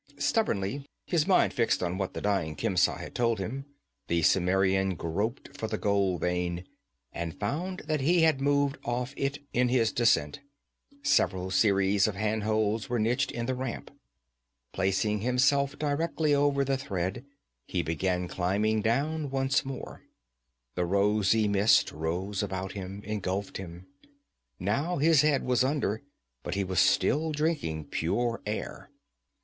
Stubbornly, 0.17 0.83
his 1.05 1.27
mind 1.27 1.53
fixed 1.53 1.83
on 1.83 1.99
what 1.99 2.15
the 2.15 2.21
dying 2.21 2.55
Khemsa 2.55 2.97
had 2.97 3.13
told 3.13 3.37
him, 3.37 3.65
the 4.07 4.23
Cimmerian 4.23 4.95
groped 4.95 5.55
for 5.55 5.67
the 5.67 5.77
gold 5.77 6.21
vein, 6.21 6.65
and 7.13 7.39
found 7.39 7.81
that 7.85 8.01
he 8.01 8.21
had 8.23 8.41
moved 8.41 8.79
off 8.83 9.13
it 9.15 9.37
in 9.53 9.69
his 9.69 9.91
descent. 9.91 10.39
Several 11.03 11.51
series 11.51 12.07
of 12.07 12.15
hand 12.15 12.41
holds 12.41 12.89
were 12.89 12.97
niched 12.97 13.29
in 13.29 13.45
the 13.45 13.53
ramp. 13.53 13.91
Placing 14.73 15.19
himself 15.21 15.77
directly 15.77 16.33
over 16.33 16.65
the 16.65 16.79
thread, 16.79 17.23
he 17.67 17.83
began 17.83 18.27
climbing 18.27 18.81
down 18.81 19.29
once 19.29 19.63
more. 19.63 20.01
The 20.73 20.85
rosy 20.87 21.47
mist 21.47 21.91
rose 21.91 22.41
about 22.41 22.71
him, 22.71 23.03
engulfed 23.05 23.57
him. 23.57 23.85
Now 24.59 24.97
his 24.97 25.21
head 25.21 25.43
was 25.43 25.63
under, 25.63 26.01
but 26.41 26.55
he 26.55 26.63
was 26.63 26.79
still 26.79 27.31
drinking 27.31 27.85
pure 27.91 28.41
air. 28.47 28.89